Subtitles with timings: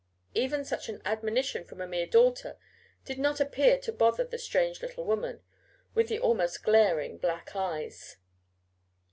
[0.33, 2.57] Even such an admonition from a mere daughter
[3.05, 5.43] did not appear to bother the strange little woman,
[5.93, 8.17] with the almost glaring black eyes.